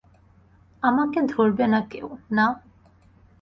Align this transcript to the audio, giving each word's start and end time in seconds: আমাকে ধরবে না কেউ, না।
আমাকে 0.83 1.19
ধরবে 1.27 1.65
না 1.67 1.79
কেউ, 1.89 2.07
না। 2.31 2.45